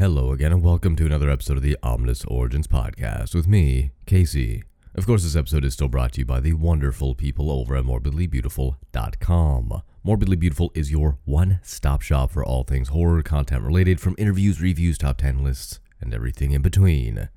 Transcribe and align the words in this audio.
Hello 0.00 0.32
again, 0.32 0.50
and 0.50 0.62
welcome 0.62 0.96
to 0.96 1.04
another 1.04 1.28
episode 1.28 1.58
of 1.58 1.62
the 1.62 1.76
Ominous 1.82 2.24
Origins 2.24 2.66
podcast 2.66 3.34
with 3.34 3.46
me, 3.46 3.90
Casey. 4.06 4.62
Of 4.94 5.04
course, 5.04 5.24
this 5.24 5.36
episode 5.36 5.62
is 5.62 5.74
still 5.74 5.88
brought 5.88 6.12
to 6.12 6.20
you 6.20 6.24
by 6.24 6.40
the 6.40 6.54
wonderful 6.54 7.14
people 7.14 7.50
over 7.50 7.76
at 7.76 7.84
morbidlybeautiful.com. 7.84 9.82
Morbidly 10.02 10.40
Beautiful 10.40 10.72
is 10.74 10.90
your 10.90 11.18
one 11.26 11.60
stop 11.62 12.00
shop 12.00 12.30
for 12.30 12.42
all 12.42 12.64
things 12.64 12.88
horror 12.88 13.22
content 13.22 13.62
related, 13.62 14.00
from 14.00 14.14
interviews, 14.16 14.58
reviews, 14.58 14.96
top 14.96 15.18
10 15.18 15.44
lists, 15.44 15.80
and 16.00 16.14
everything 16.14 16.52
in 16.52 16.62
between. 16.62 17.28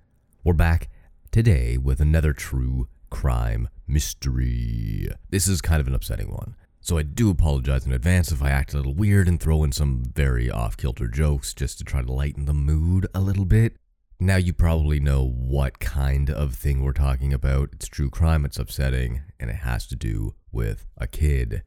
We're 0.45 0.53
back 0.53 0.87
today 1.31 1.77
with 1.77 1.99
another 1.99 2.31
true 2.31 2.87
crime 3.09 3.67
mystery. 3.87 5.09
This 5.29 5.49
is 5.49 5.59
kind 5.59 5.81
of 5.81 5.87
an 5.87 5.95
upsetting 5.95 6.31
one. 6.31 6.55
So 6.85 6.97
I 6.97 7.03
do 7.03 7.29
apologize 7.29 7.85
in 7.85 7.93
advance 7.93 8.29
if 8.29 8.43
I 8.43 8.49
act 8.49 8.73
a 8.73 8.77
little 8.77 8.93
weird 8.93 9.29
and 9.29 9.39
throw 9.39 9.63
in 9.63 9.71
some 9.71 10.03
very 10.13 10.51
off 10.51 10.75
kilter 10.75 11.07
jokes 11.07 11.53
just 11.53 11.77
to 11.77 11.85
try 11.85 12.01
to 12.01 12.11
lighten 12.11 12.43
the 12.43 12.53
mood 12.53 13.07
a 13.15 13.21
little 13.21 13.45
bit. 13.45 13.77
Now 14.19 14.35
you 14.35 14.51
probably 14.51 14.99
know 14.99 15.25
what 15.25 15.79
kind 15.79 16.29
of 16.29 16.55
thing 16.55 16.83
we're 16.83 16.91
talking 16.91 17.31
about. 17.31 17.69
It's 17.71 17.87
true 17.87 18.09
crime, 18.09 18.43
it's 18.43 18.59
upsetting, 18.59 19.21
and 19.39 19.49
it 19.49 19.57
has 19.57 19.87
to 19.87 19.95
do 19.95 20.35
with 20.51 20.85
a 20.97 21.07
kid. 21.07 21.63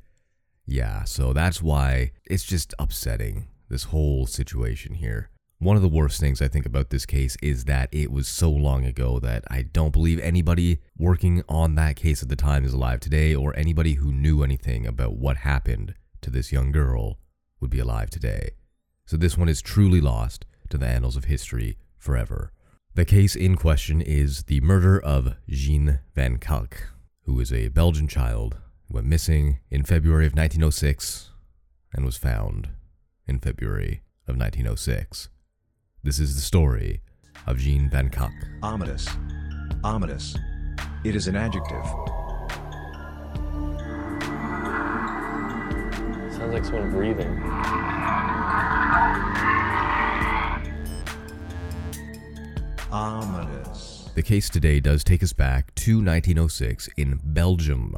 Yeah, 0.66 1.04
so 1.04 1.32
that's 1.32 1.62
why 1.62 2.12
it's 2.26 2.44
just 2.44 2.74
upsetting, 2.78 3.48
this 3.70 3.84
whole 3.84 4.26
situation 4.26 4.96
here. 4.96 5.30
One 5.58 5.74
of 5.74 5.80
the 5.80 5.88
worst 5.88 6.20
things 6.20 6.42
I 6.42 6.48
think 6.48 6.66
about 6.66 6.90
this 6.90 7.06
case 7.06 7.34
is 7.42 7.64
that 7.64 7.88
it 7.90 8.12
was 8.12 8.28
so 8.28 8.50
long 8.50 8.84
ago 8.84 9.18
that 9.20 9.42
I 9.48 9.62
don't 9.62 9.92
believe 9.92 10.20
anybody 10.20 10.80
working 10.98 11.42
on 11.48 11.76
that 11.76 11.96
case 11.96 12.22
at 12.22 12.28
the 12.28 12.36
time 12.36 12.62
is 12.66 12.74
alive 12.74 13.00
today, 13.00 13.34
or 13.34 13.56
anybody 13.56 13.94
who 13.94 14.12
knew 14.12 14.42
anything 14.42 14.86
about 14.86 15.14
what 15.14 15.38
happened 15.38 15.94
to 16.20 16.28
this 16.28 16.52
young 16.52 16.72
girl 16.72 17.18
would 17.58 17.70
be 17.70 17.78
alive 17.78 18.10
today. 18.10 18.50
So 19.06 19.16
this 19.16 19.38
one 19.38 19.48
is 19.48 19.62
truly 19.62 19.98
lost 19.98 20.44
to 20.68 20.76
the 20.76 20.86
annals 20.86 21.16
of 21.16 21.24
history 21.24 21.78
forever. 21.96 22.52
The 22.94 23.06
case 23.06 23.34
in 23.34 23.56
question 23.56 24.02
is 24.02 24.42
the 24.42 24.60
murder 24.60 25.00
of 25.00 25.36
Jean 25.48 26.00
Van 26.14 26.36
Calck, 26.36 26.88
who 27.22 27.40
is 27.40 27.50
a 27.50 27.68
Belgian 27.68 28.08
child 28.08 28.58
who 28.88 28.94
went 28.96 29.06
missing 29.06 29.60
in 29.70 29.84
February 29.84 30.26
of 30.26 30.34
1906 30.34 31.30
and 31.94 32.04
was 32.04 32.18
found 32.18 32.68
in 33.26 33.40
February 33.40 34.02
of 34.28 34.36
1906. 34.36 35.30
This 36.06 36.20
is 36.20 36.36
the 36.36 36.40
story 36.40 37.00
of 37.48 37.58
Jean 37.58 37.90
Van 37.90 38.08
Calck. 38.08 38.32
Ominous. 38.62 39.08
Ominous. 39.82 40.36
It 41.02 41.16
is 41.16 41.26
an 41.26 41.34
adjective. 41.34 41.84
Sounds 46.32 46.54
like 46.54 46.64
someone 46.64 46.92
breathing. 46.92 47.42
Ominous. 52.92 54.08
The 54.14 54.22
case 54.22 54.48
today 54.48 54.78
does 54.78 55.02
take 55.02 55.24
us 55.24 55.32
back 55.32 55.74
to 55.74 55.96
1906 55.96 56.88
in 56.98 57.18
Belgium. 57.24 57.96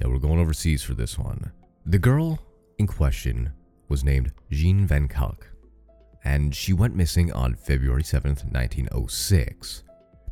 Yeah, 0.00 0.06
we're 0.06 0.18
going 0.18 0.38
overseas 0.38 0.84
for 0.84 0.94
this 0.94 1.18
one. 1.18 1.50
The 1.86 1.98
girl 1.98 2.38
in 2.78 2.86
question 2.86 3.52
was 3.88 4.04
named 4.04 4.30
Jean 4.52 4.86
Van 4.86 5.08
Calck, 5.08 5.48
and 6.24 6.54
she 6.54 6.72
went 6.72 6.94
missing 6.94 7.32
on 7.32 7.54
February 7.54 8.02
7th, 8.02 8.44
1906. 8.52 9.82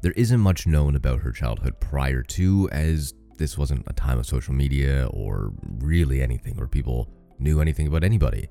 There 0.02 0.12
isn't 0.12 0.40
much 0.40 0.66
known 0.66 0.96
about 0.96 1.20
her 1.20 1.32
childhood 1.32 1.78
prior 1.80 2.22
to, 2.22 2.68
as 2.72 3.12
this 3.36 3.58
wasn't 3.58 3.84
a 3.86 3.92
time 3.92 4.18
of 4.18 4.26
social 4.26 4.54
media 4.54 5.08
or 5.12 5.52
really 5.78 6.22
anything 6.22 6.56
where 6.56 6.66
people 6.66 7.10
knew 7.38 7.60
anything 7.60 7.86
about 7.86 8.04
anybody. 8.04 8.48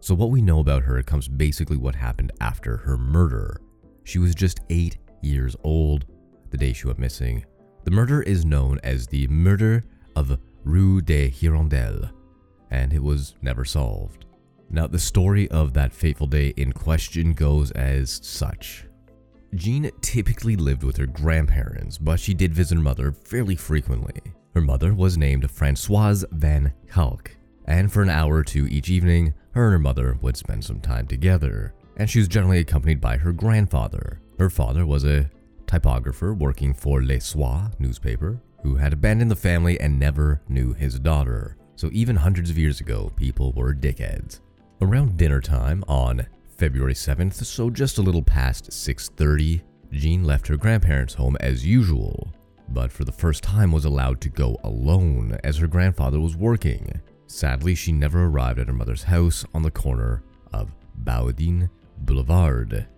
So, 0.00 0.14
what 0.14 0.30
we 0.30 0.42
know 0.42 0.58
about 0.58 0.82
her 0.82 1.02
comes 1.02 1.28
basically 1.28 1.76
what 1.76 1.94
happened 1.94 2.32
after 2.40 2.76
her 2.78 2.96
murder. 2.96 3.60
She 4.04 4.18
was 4.18 4.34
just 4.34 4.60
eight 4.68 4.98
years 5.22 5.56
old 5.62 6.06
the 6.50 6.56
day 6.56 6.72
she 6.72 6.86
went 6.86 6.98
missing. 6.98 7.44
The 7.84 7.90
murder 7.90 8.22
is 8.22 8.44
known 8.44 8.78
as 8.82 9.06
the 9.06 9.26
murder 9.28 9.84
of 10.16 10.38
Rue 10.64 11.00
des 11.00 11.30
Hirondelles, 11.30 12.10
and 12.70 12.92
it 12.92 13.02
was 13.02 13.34
never 13.42 13.64
solved. 13.64 14.26
Now, 14.74 14.86
the 14.86 14.98
story 14.98 15.50
of 15.50 15.74
that 15.74 15.92
fateful 15.92 16.26
day 16.26 16.54
in 16.56 16.72
question 16.72 17.34
goes 17.34 17.70
as 17.72 18.20
such. 18.24 18.86
Jean 19.54 19.90
typically 20.00 20.56
lived 20.56 20.82
with 20.82 20.96
her 20.96 21.06
grandparents, 21.06 21.98
but 21.98 22.18
she 22.18 22.32
did 22.32 22.54
visit 22.54 22.76
her 22.76 22.80
mother 22.80 23.12
fairly 23.12 23.54
frequently. 23.54 24.18
Her 24.54 24.62
mother 24.62 24.94
was 24.94 25.18
named 25.18 25.50
Francoise 25.50 26.24
Van 26.32 26.72
Calck, 26.90 27.36
and 27.66 27.92
for 27.92 28.02
an 28.02 28.08
hour 28.08 28.36
or 28.36 28.44
two 28.44 28.66
each 28.66 28.88
evening, 28.88 29.34
her 29.50 29.66
and 29.66 29.72
her 29.72 29.78
mother 29.78 30.16
would 30.22 30.38
spend 30.38 30.64
some 30.64 30.80
time 30.80 31.06
together. 31.06 31.74
And 31.98 32.08
she 32.08 32.20
was 32.20 32.28
generally 32.28 32.60
accompanied 32.60 33.00
by 33.00 33.18
her 33.18 33.32
grandfather. 33.32 34.22
Her 34.38 34.48
father 34.48 34.86
was 34.86 35.04
a 35.04 35.28
typographer 35.66 36.32
working 36.32 36.72
for 36.72 37.02
Le 37.02 37.20
Soir 37.20 37.70
newspaper, 37.78 38.40
who 38.62 38.76
had 38.76 38.94
abandoned 38.94 39.30
the 39.30 39.36
family 39.36 39.78
and 39.80 39.98
never 39.98 40.40
knew 40.48 40.72
his 40.72 40.98
daughter. 40.98 41.58
So 41.76 41.90
even 41.92 42.16
hundreds 42.16 42.48
of 42.48 42.56
years 42.56 42.80
ago, 42.80 43.12
people 43.16 43.52
were 43.52 43.74
dickheads. 43.74 44.40
Around 44.82 45.16
dinner 45.16 45.40
time 45.40 45.84
on 45.86 46.26
February 46.56 46.94
7th, 46.94 47.34
so 47.34 47.70
just 47.70 47.98
a 47.98 48.02
little 48.02 48.20
past 48.20 48.72
6:30, 48.72 49.62
Jean 49.92 50.24
left 50.24 50.48
her 50.48 50.56
grandparents' 50.56 51.14
home 51.14 51.36
as 51.38 51.64
usual, 51.64 52.32
but 52.68 52.90
for 52.90 53.04
the 53.04 53.12
first 53.12 53.44
time 53.44 53.70
was 53.70 53.84
allowed 53.84 54.20
to 54.22 54.28
go 54.28 54.58
alone 54.64 55.38
as 55.44 55.58
her 55.58 55.68
grandfather 55.68 56.18
was 56.18 56.34
working. 56.34 57.00
Sadly, 57.28 57.76
she 57.76 57.92
never 57.92 58.24
arrived 58.24 58.58
at 58.58 58.66
her 58.66 58.72
mother's 58.72 59.04
house 59.04 59.44
on 59.54 59.62
the 59.62 59.70
corner 59.70 60.24
of 60.52 60.74
Baudin 61.04 61.70
Boulevard. 61.98 62.88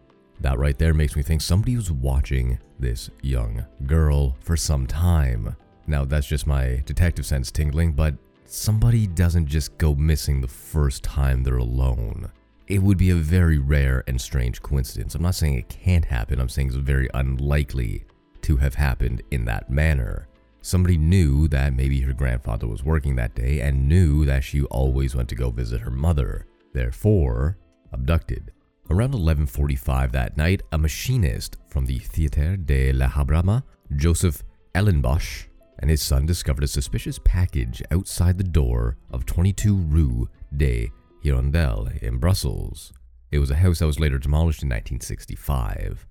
That 0.41 0.59
right 0.59 0.79
there 0.79 0.95
makes 0.95 1.15
me 1.15 1.23
think 1.23 1.43
somebody 1.43 1.77
was 1.77 1.93
watching 1.93 2.59
this 2.79 3.11
young 3.21 3.63
girl 3.85 4.39
for 4.41 4.57
some 4.57 4.87
time. 4.87 5.55
Now, 5.87 6.07
that's 6.07 6.27
just 6.27 6.47
my 6.47 6.83
detective 6.87 7.27
sense 7.27 7.51
tingling, 7.51 7.93
but 7.93 8.15
somebody 8.47 9.07
doesn't 9.07 9.47
just 9.47 9.77
go 9.79 9.95
missing 9.95 10.41
the 10.41 10.49
first 10.49 11.03
time 11.03 11.43
they're 11.43 11.57
alone. 11.57 12.31
It 12.67 12.83
would 12.83 12.99
be 12.99 13.11
a 13.11 13.17
very 13.17 13.59
rare 13.59 14.05
and 14.07 14.21
strange 14.21 14.63
coincidence. 14.63 15.15
I'm 15.15 15.23
not 15.23 15.35
saying 15.35 15.55
it 15.55 15.69
can't 15.69 16.05
happen, 16.05 16.41
I'm 16.41 16.49
saying 16.49 16.69
it's 16.69 16.77
very 16.77 17.09
unlikely 17.15 18.05
to 18.43 18.57
have 18.57 18.75
happened 18.75 19.23
in 19.31 19.45
that 19.47 19.71
manner. 19.71 20.29
Somebody 20.63 20.97
knew 20.97 21.47
that 21.49 21.75
maybe 21.75 22.01
her 22.01 22.15
grandfather 22.15 22.67
was 22.67 22.83
working 22.83 23.17
that 23.17 23.35
day 23.35 23.61
and 23.61 23.87
knew 23.87 24.25
that 24.25 24.45
she 24.45 24.63
always 24.65 25.15
went 25.15 25.29
to 25.29 25.35
go 25.35 25.51
visit 25.51 25.81
her 25.83 25.91
mother, 25.91 26.47
therefore 26.73 27.59
abducted. 27.93 28.51
Around 28.91 29.13
11:45 29.15 30.13
that 30.13 30.37
night, 30.37 30.63
a 30.73 30.79
machinist 30.79 31.57
from 31.69 31.87
the 31.87 31.99
Theatre 31.99 32.57
de 32.57 32.93
l'Alhambra, 32.93 33.63
Joseph 33.97 34.43
Ellenbosch, 34.75 35.49
and 35.85 35.91
his 35.91 36.01
son 36.01 36.25
discovered 36.25 36.65
a 36.65 36.67
suspicious 36.67 37.19
package 37.27 37.83
outside 37.91 38.39
the 38.39 38.43
door 38.43 38.97
of 39.11 39.27
22 39.27 39.77
Rue 39.77 40.31
des 40.57 40.89
Hirondelles 41.23 42.03
in 42.03 42.17
Brussels. 42.17 42.91
It 43.31 43.39
was 43.39 43.51
a 43.51 43.57
house 43.57 43.81
that 43.81 43.87
was 43.87 44.01
later 44.01 44.19
demolished 44.19 44.63
in 44.63 44.71
1965. 44.71 46.07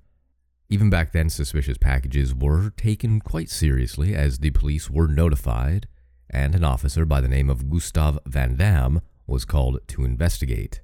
Even 0.70 0.92
back 0.92 1.12
then, 1.12 1.28
suspicious 1.28 1.80
packages 1.80 2.36
were 2.36 2.70
taken 2.78 3.20
quite 3.20 3.50
seriously 3.50 4.14
as 4.14 4.38
the 4.38 4.52
police 4.52 4.92
were 4.92 5.08
notified, 5.08 5.88
and 6.30 6.54
an 6.54 6.64
officer 6.64 7.04
by 7.04 7.20
the 7.20 7.28
name 7.28 7.50
of 7.50 7.68
Gustave 7.68 8.20
Van 8.28 8.56
Damme 8.56 9.02
was 9.26 9.44
called 9.44 9.80
to 9.88 10.06
investigate. 10.06 10.82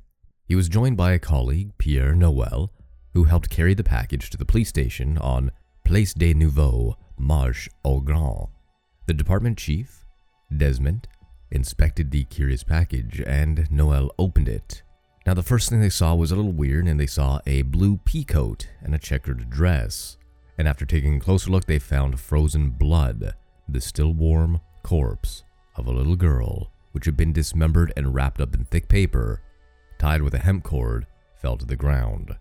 He 0.48 0.56
was 0.56 0.68
joined 0.68 0.98
by 0.98 1.12
a 1.12 1.20
colleague, 1.20 1.78
Pierre 1.78 2.16
Noël, 2.16 2.70
who 3.14 3.26
helped 3.26 3.52
carry 3.52 3.76
the 3.76 3.84
package 3.84 4.32
to 4.32 4.38
the 4.38 4.46
police 4.46 4.70
station 4.70 5.20
on 5.20 5.52
Place 5.86 6.16
des 6.16 6.34
Nouveaux 6.34 6.96
Marche 7.20 7.70
au 7.86 8.02
Grand. 8.02 8.50
The 9.10 9.16
department 9.16 9.58
chief, 9.58 10.06
Desmond, 10.56 11.08
inspected 11.50 12.12
the 12.12 12.26
curious 12.26 12.62
package 12.64 13.20
and 13.26 13.66
Noel 13.72 14.12
opened 14.20 14.48
it. 14.48 14.84
Now, 15.26 15.34
the 15.34 15.42
first 15.42 15.68
thing 15.68 15.82
they 15.82 15.90
saw 15.90 16.14
was 16.14 16.32
a 16.32 16.36
little 16.36 16.52
weird, 16.52 16.86
and 16.86 17.00
they 17.00 17.08
saw 17.08 17.40
a 17.48 17.64
blue 17.64 17.98
pea 18.06 18.24
coat 18.24 18.68
and 18.84 18.94
a 18.94 19.00
checkered 19.00 19.50
dress. 19.50 20.18
And 20.60 20.68
after 20.68 20.86
taking 20.86 21.16
a 21.16 21.20
closer 21.20 21.50
look, 21.50 21.66
they 21.66 21.80
found 21.80 22.20
frozen 22.20 22.70
blood, 22.70 23.34
the 23.68 23.82
still 23.82 24.14
warm 24.14 24.62
corpse 24.84 25.44
of 25.76 25.88
a 25.88 25.92
little 25.92 26.16
girl, 26.16 26.72
which 26.92 27.06
had 27.06 27.18
been 27.18 27.34
dismembered 27.34 27.92
and 27.98 28.14
wrapped 28.14 28.40
up 28.40 28.54
in 28.54 28.66
thick 28.66 28.88
paper, 28.88 29.42
tied 29.98 30.22
with 30.22 30.36
a 30.36 30.38
hemp 30.38 30.64
cord, 30.64 31.08
fell 31.34 31.58
to 31.58 31.66
the 31.66 31.76
ground. 31.76 32.38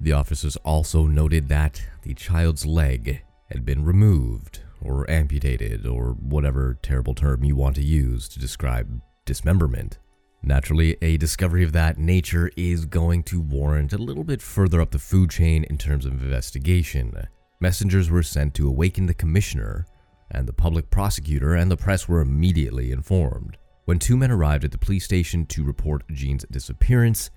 The 0.00 0.12
officers 0.12 0.56
also 0.64 1.04
noted 1.06 1.50
that 1.50 1.82
the 2.04 2.14
child's 2.14 2.64
leg 2.64 3.20
had 3.50 3.66
been 3.66 3.84
removed, 3.84 4.60
or 4.86 5.08
amputated, 5.10 5.86
or 5.86 6.12
whatever 6.12 6.78
terrible 6.82 7.14
term 7.14 7.44
you 7.44 7.56
want 7.56 7.76
to 7.76 7.82
use 7.82 8.28
to 8.28 8.38
describe 8.38 9.00
dismemberment. 9.24 9.98
Naturally, 10.42 10.96
a 11.02 11.16
discovery 11.16 11.64
of 11.64 11.72
that 11.72 11.98
nature 11.98 12.50
is 12.56 12.86
going 12.86 13.24
to 13.24 13.40
warrant 13.40 13.92
a 13.92 13.98
little 13.98 14.22
bit 14.22 14.40
further 14.40 14.80
up 14.80 14.92
the 14.92 14.98
food 14.98 15.30
chain 15.30 15.64
in 15.64 15.76
terms 15.76 16.06
of 16.06 16.12
investigation. 16.12 17.12
Messengers 17.58 18.10
were 18.10 18.22
sent 18.22 18.54
to 18.54 18.68
awaken 18.68 19.06
the 19.06 19.14
commissioner, 19.14 19.86
and 20.30 20.46
the 20.46 20.52
public 20.52 20.90
prosecutor 20.90 21.54
and 21.54 21.70
the 21.70 21.76
press 21.76 22.06
were 22.06 22.20
immediately 22.20 22.92
informed. 22.92 23.56
When 23.86 23.98
two 23.98 24.16
men 24.16 24.30
arrived 24.30 24.64
at 24.64 24.72
the 24.72 24.78
police 24.78 25.04
station 25.04 25.46
to 25.46 25.64
report 25.64 26.08
Jean's 26.12 26.44
disappearance, 26.50 27.30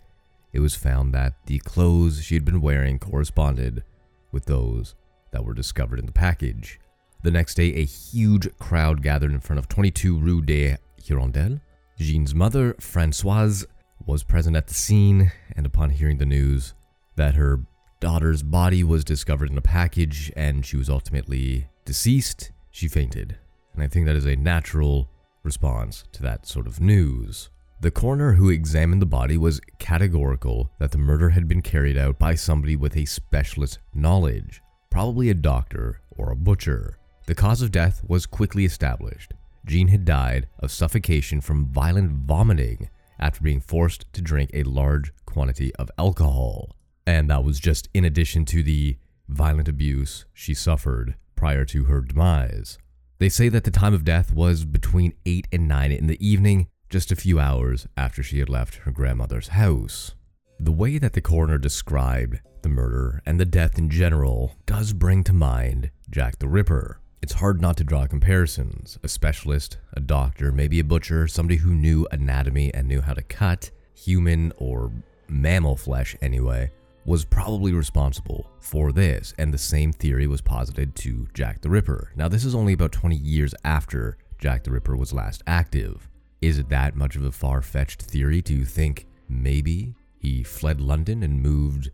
it 0.52 0.60
was 0.60 0.76
found 0.76 1.14
that 1.14 1.34
the 1.46 1.60
clothes 1.60 2.24
she 2.24 2.36
had 2.36 2.46
been 2.46 2.62
wearing 2.62 3.00
corresponded 3.00 3.84
with 4.32 4.46
those 4.46 4.96
that 5.32 5.46
were 5.46 5.54
discovered 5.54 6.00
in 6.00 6.06
the 6.06 6.12
package. 6.12 6.80
The 7.22 7.32
next 7.32 7.56
day, 7.56 7.74
a 7.74 7.84
huge 7.84 8.48
crowd 8.60 9.02
gathered 9.02 9.32
in 9.32 9.42
front 9.42 9.60
of 9.60 9.68
22 9.68 10.18
Rue 10.18 10.42
des 10.42 10.78
Hirondelles. 11.02 11.60
Jean's 11.98 12.34
mother, 12.34 12.76
Francoise, 12.80 13.66
was 14.06 14.24
present 14.24 14.56
at 14.56 14.68
the 14.68 14.74
scene, 14.74 15.32
and 15.56 15.66
upon 15.66 15.90
hearing 15.90 16.18
the 16.18 16.26
news 16.26 16.74
that 17.18 17.36
her 17.36 17.60
daughter's 18.00 18.42
body 18.42 18.84
was 18.84 19.04
discovered 19.04 19.50
in 19.50 19.58
a 19.58 19.62
package 19.62 20.32
and 20.38 20.66
she 20.66 20.78
was 20.78 20.90
ultimately 20.90 21.68
deceased, 21.84 22.52
she 22.72 22.88
fainted. 22.88 23.38
And 23.74 23.84
I 23.84 23.88
think 23.88 24.06
that 24.06 24.16
is 24.16 24.26
a 24.26 24.38
natural 24.38 25.10
response 25.44 26.06
to 26.14 26.24
that 26.24 26.48
sort 26.48 26.68
of 26.68 26.80
news. 26.80 27.50
The 27.82 27.92
coroner 27.92 28.34
who 28.34 28.50
examined 28.50 29.02
the 29.02 29.06
body 29.06 29.38
was 29.38 29.62
categorical 29.80 30.72
that 30.80 30.92
the 30.92 30.98
murder 30.98 31.30
had 31.30 31.48
been 31.48 31.62
carried 31.62 31.98
out 31.98 32.20
by 32.20 32.36
somebody 32.36 32.76
with 32.76 32.96
a 32.96 33.06
specialist 33.06 33.80
knowledge, 33.94 34.62
probably 34.90 35.30
a 35.30 35.34
doctor 35.34 36.02
or 36.12 36.32
a 36.32 36.36
butcher. 36.36 36.99
The 37.30 37.36
cause 37.36 37.62
of 37.62 37.70
death 37.70 38.02
was 38.08 38.26
quickly 38.26 38.66
established. 38.66 39.36
Jean 39.64 39.90
had 39.90 40.04
died 40.04 40.48
of 40.58 40.72
suffocation 40.72 41.42
from 41.42 41.68
violent 41.68 42.10
vomiting 42.10 42.90
after 43.20 43.44
being 43.44 43.62
forced 43.62 44.12
to 44.14 44.22
drink 44.24 44.50
a 44.52 44.64
large 44.64 45.14
quantity 45.28 45.72
of 45.76 45.92
alcohol. 46.00 46.76
And 47.06 47.30
that 47.30 47.44
was 47.44 47.60
just 47.60 47.88
in 47.94 48.04
addition 48.04 48.46
to 48.46 48.64
the 48.64 48.98
violent 49.28 49.68
abuse 49.68 50.26
she 50.34 50.56
suffered 50.56 51.18
prior 51.36 51.66
to 51.66 51.84
her 51.84 52.02
demise. 52.02 52.80
They 53.20 53.30
say 53.30 53.48
that 53.50 53.64
the 53.64 53.70
time 53.70 53.94
of 53.94 54.04
death 54.04 54.34
was 54.34 54.66
between 54.66 55.14
8 55.28 55.50
and 55.52 55.68
9 55.68 55.92
in 55.92 56.08
the 56.08 56.28
evening, 56.28 56.68
just 56.90 57.12
a 57.12 57.16
few 57.16 57.40
hours 57.40 57.86
after 57.96 58.24
she 58.24 58.40
had 58.40 58.50
left 58.50 58.78
her 58.78 58.92
grandmother's 58.92 59.50
house. 59.50 60.16
The 60.60 60.72
way 60.72 60.98
that 60.98 61.14
the 61.14 61.22
coroner 61.22 61.60
described 61.60 62.40
the 62.64 62.70
murder 62.70 63.22
and 63.24 63.40
the 63.40 63.46
death 63.46 63.78
in 63.78 63.92
general 63.92 64.56
does 64.66 64.94
bring 64.94 65.24
to 65.26 65.34
mind 65.34 65.92
Jack 66.10 66.40
the 66.40 66.48
Ripper. 66.48 67.00
It's 67.22 67.34
hard 67.34 67.62
not 67.62 67.76
to 67.78 67.84
draw 67.84 68.08
comparisons. 68.08 68.98
A 69.04 69.10
specialist, 69.10 69.78
a 69.94 70.00
doctor, 70.00 70.54
maybe 70.54 70.80
a 70.80 70.86
butcher, 70.86 71.28
somebody 71.28 71.58
who 71.58 71.74
knew 71.74 72.08
anatomy 72.12 72.74
and 72.74 72.88
knew 72.88 73.02
how 73.02 73.14
to 73.14 73.22
cut 73.22 73.72
human 73.94 74.54
or 74.58 74.92
mammal 75.28 75.76
flesh 75.76 76.16
anyway, 76.22 76.72
was 77.06 77.26
probably 77.26 77.74
responsible 77.74 78.50
for 78.60 78.92
this, 78.94 79.34
and 79.38 79.54
the 79.54 79.58
same 79.58 79.92
theory 79.92 80.28
was 80.28 80.42
posited 80.42 80.96
to 80.96 81.28
Jack 81.34 81.60
the 81.60 81.70
Ripper. 81.70 82.12
Now, 82.16 82.30
this 82.30 82.46
is 82.46 82.56
only 82.56 82.74
about 82.74 82.94
20 82.94 83.18
years 83.18 83.54
after 83.66 84.18
Jack 84.38 84.64
the 84.64 84.72
Ripper 84.72 84.96
was 84.96 85.12
last 85.12 85.44
active. 85.46 86.08
Is 86.42 86.58
it 86.58 86.70
that 86.70 86.96
much 86.96 87.18
of 87.18 87.26
a 87.26 87.32
far 87.32 87.62
fetched 87.62 88.02
theory 88.02 88.42
to 88.44 88.64
think 88.64 89.08
maybe 89.28 89.94
he 90.20 90.44
fled 90.44 90.80
London 90.80 91.24
and 91.24 91.42
moved 91.42 91.92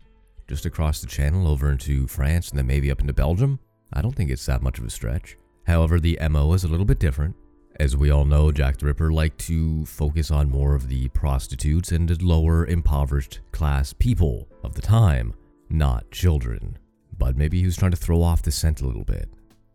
just 0.48 0.68
across 0.68 1.02
the 1.02 1.08
channel 1.08 1.48
over 1.48 1.72
into 1.72 2.06
France 2.06 2.50
and 2.50 2.60
then 2.60 2.68
maybe 2.68 2.92
up 2.92 3.02
into 3.02 3.14
Belgium? 3.14 3.60
I 3.94 4.02
don't 4.02 4.16
think 4.16 4.30
it's 4.30 4.46
that 4.46 4.62
much 4.62 4.80
of 4.80 4.86
a 4.86 4.90
stretch. 4.90 5.38
However, 5.66 6.00
the 6.00 6.20
MO 6.30 6.54
is 6.54 6.64
a 6.64 6.68
little 6.68 6.86
bit 6.86 7.00
different. 7.00 7.36
As 7.80 7.98
we 7.98 8.10
all 8.10 8.24
know, 8.24 8.52
Jack 8.52 8.78
the 8.78 8.86
Ripper 8.86 9.12
liked 9.12 9.40
to 9.48 9.86
focus 9.86 10.32
on 10.32 10.50
more 10.50 10.76
of 10.76 10.88
the 10.88 11.10
prostitutes 11.10 11.92
and 11.92 12.22
lower 12.22 12.66
impoverished 12.66 13.42
class 13.52 13.92
people 13.92 14.48
of 14.64 14.76
the 14.76 14.82
time, 14.82 15.34
not 15.70 16.10
children. 16.12 16.78
But 17.18 17.36
maybe 17.36 17.60
he 17.60 17.66
was 17.66 17.76
trying 17.76 17.92
to 17.92 17.98
throw 17.98 18.22
off 18.22 18.42
the 18.42 18.52
scent 18.52 18.82
a 18.82 18.88
little 18.88 19.04
bit. 19.04 19.30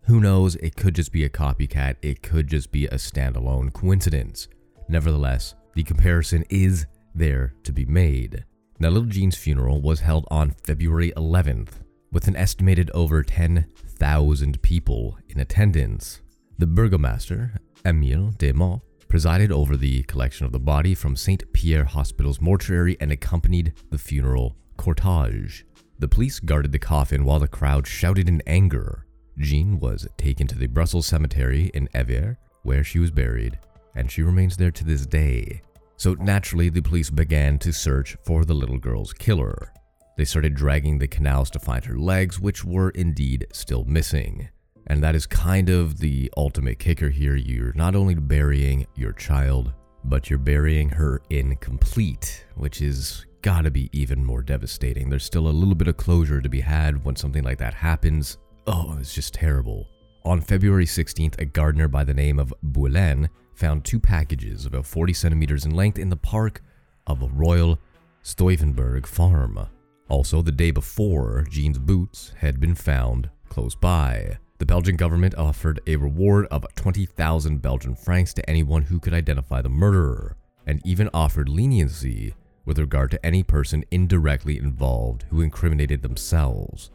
Who 0.04 0.20
knows, 0.20 0.56
it 0.56 0.76
could 0.76 0.94
just 0.94 1.12
be 1.12 1.24
a 1.24 1.28
copycat, 1.28 1.96
it 2.00 2.22
could 2.22 2.46
just 2.46 2.72
be 2.72 2.86
a 2.86 2.94
standalone 2.94 3.72
coincidence. 3.72 4.48
Nevertheless, 4.88 5.54
the 5.74 5.84
comparison 5.84 6.44
is 6.48 6.86
there 7.14 7.54
to 7.64 7.72
be 7.72 7.84
made. 7.84 8.44
Now, 8.78 8.88
little 8.88 9.08
Jean's 9.08 9.36
funeral 9.36 9.82
was 9.82 10.00
held 10.00 10.26
on 10.30 10.54
February 10.64 11.12
11th, 11.16 11.72
with 12.12 12.28
an 12.28 12.36
estimated 12.36 12.90
over 12.92 13.22
10,000 13.22 14.62
people 14.62 15.18
in 15.28 15.40
attendance. 15.40 16.20
The 16.58 16.66
burgomaster, 16.66 17.54
Emile 17.84 18.32
Desmond, 18.36 18.80
presided 19.08 19.50
over 19.50 19.76
the 19.76 20.02
collection 20.04 20.46
of 20.46 20.52
the 20.52 20.60
body 20.60 20.94
from 20.94 21.16
St. 21.16 21.52
Pierre 21.52 21.84
Hospital's 21.84 22.40
mortuary 22.40 22.96
and 23.00 23.10
accompanied 23.10 23.74
the 23.90 23.98
funeral 23.98 24.56
cortege. 24.76 25.64
The 25.98 26.08
police 26.08 26.40
guarded 26.40 26.72
the 26.72 26.78
coffin 26.78 27.24
while 27.24 27.40
the 27.40 27.48
crowd 27.48 27.86
shouted 27.86 28.28
in 28.28 28.42
anger. 28.46 29.06
Jean 29.38 29.78
was 29.78 30.06
taken 30.16 30.46
to 30.46 30.56
the 30.56 30.66
Brussels 30.66 31.06
cemetery 31.06 31.70
in 31.74 31.88
Evere, 31.94 32.38
where 32.62 32.84
she 32.84 32.98
was 32.98 33.10
buried, 33.10 33.58
and 33.94 34.10
she 34.10 34.22
remains 34.22 34.56
there 34.56 34.70
to 34.70 34.84
this 34.84 35.06
day. 35.06 35.62
So 35.96 36.14
naturally, 36.14 36.68
the 36.68 36.80
police 36.80 37.10
began 37.10 37.58
to 37.58 37.72
search 37.72 38.16
for 38.24 38.44
the 38.44 38.54
little 38.54 38.78
girl's 38.78 39.12
killer. 39.12 39.72
They 40.16 40.24
started 40.24 40.54
dragging 40.54 40.98
the 40.98 41.08
canals 41.08 41.50
to 41.50 41.58
find 41.58 41.84
her 41.84 41.98
legs, 41.98 42.38
which 42.38 42.64
were 42.64 42.90
indeed 42.90 43.46
still 43.52 43.84
missing. 43.84 44.48
And 44.86 45.02
that 45.02 45.14
is 45.14 45.26
kind 45.26 45.68
of 45.68 45.98
the 45.98 46.32
ultimate 46.36 46.78
kicker 46.78 47.10
here. 47.10 47.36
You're 47.36 47.72
not 47.74 47.94
only 47.94 48.14
burying 48.14 48.86
your 48.96 49.12
child, 49.12 49.72
but 50.04 50.28
you're 50.28 50.38
burying 50.38 50.88
her 50.88 51.22
incomplete, 51.30 52.44
which 52.56 52.82
is 52.82 53.26
gotta 53.42 53.70
be 53.70 53.88
even 53.92 54.24
more 54.24 54.42
devastating. 54.42 55.08
There's 55.08 55.24
still 55.24 55.48
a 55.48 55.50
little 55.50 55.74
bit 55.74 55.88
of 55.88 55.96
closure 55.96 56.40
to 56.40 56.48
be 56.48 56.60
had 56.60 57.04
when 57.04 57.16
something 57.16 57.44
like 57.44 57.58
that 57.58 57.74
happens. 57.74 58.38
Oh, 58.66 58.96
it's 58.98 59.14
just 59.14 59.34
terrible. 59.34 59.88
On 60.24 60.40
February 60.40 60.84
16th, 60.84 61.40
a 61.40 61.46
gardener 61.46 61.88
by 61.88 62.04
the 62.04 62.12
name 62.12 62.38
of 62.38 62.52
Boulain 62.62 63.28
found 63.54 63.84
two 63.84 64.00
packages 64.00 64.66
about 64.66 64.86
40 64.86 65.12
centimeters 65.12 65.64
in 65.64 65.74
length 65.74 65.98
in 65.98 66.10
the 66.10 66.16
park 66.16 66.62
of 67.06 67.22
a 67.22 67.28
Royal 67.28 67.78
Stuyvenberg 68.22 69.06
farm. 69.06 69.66
Also, 70.10 70.42
the 70.42 70.50
day 70.50 70.72
before, 70.72 71.46
Jean's 71.48 71.78
boots 71.78 72.32
had 72.38 72.58
been 72.58 72.74
found 72.74 73.30
close 73.48 73.76
by. 73.76 74.36
The 74.58 74.66
Belgian 74.66 74.96
government 74.96 75.36
offered 75.36 75.80
a 75.86 75.94
reward 75.94 76.46
of 76.50 76.66
20,000 76.74 77.62
Belgian 77.62 77.94
francs 77.94 78.34
to 78.34 78.50
anyone 78.50 78.82
who 78.82 78.98
could 78.98 79.14
identify 79.14 79.62
the 79.62 79.68
murderer, 79.68 80.36
and 80.66 80.84
even 80.84 81.08
offered 81.14 81.48
leniency 81.48 82.34
with 82.64 82.80
regard 82.80 83.12
to 83.12 83.24
any 83.24 83.44
person 83.44 83.84
indirectly 83.92 84.58
involved 84.58 85.26
who 85.30 85.42
incriminated 85.42 86.02
themselves. 86.02 86.90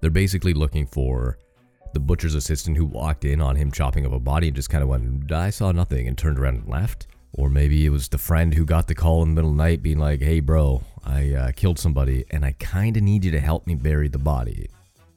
They're 0.00 0.10
basically 0.10 0.52
looking 0.52 0.86
for 0.86 1.38
the 1.94 2.00
butcher's 2.00 2.34
assistant 2.34 2.76
who 2.76 2.84
walked 2.84 3.24
in 3.24 3.40
on 3.40 3.54
him 3.54 3.70
chopping 3.70 4.04
up 4.04 4.12
a 4.12 4.18
body 4.18 4.48
and 4.48 4.56
just 4.56 4.70
kind 4.70 4.82
of 4.82 4.88
went, 4.88 5.30
I 5.30 5.50
saw 5.50 5.70
nothing, 5.70 6.08
and 6.08 6.18
turned 6.18 6.38
around 6.40 6.56
and 6.56 6.68
left. 6.68 7.06
Or 7.36 7.50
maybe 7.50 7.84
it 7.84 7.90
was 7.90 8.08
the 8.08 8.18
friend 8.18 8.54
who 8.54 8.64
got 8.64 8.86
the 8.86 8.94
call 8.94 9.22
in 9.22 9.28
the 9.28 9.34
middle 9.34 9.50
of 9.50 9.56
the 9.56 9.62
night 9.62 9.82
being 9.82 9.98
like, 9.98 10.22
hey, 10.22 10.40
bro, 10.40 10.82
I 11.04 11.32
uh, 11.32 11.52
killed 11.52 11.78
somebody 11.78 12.24
and 12.30 12.44
I 12.44 12.52
kind 12.52 12.96
of 12.96 13.02
need 13.02 13.26
you 13.26 13.30
to 13.32 13.40
help 13.40 13.66
me 13.66 13.74
bury 13.74 14.08
the 14.08 14.18
body. 14.18 14.70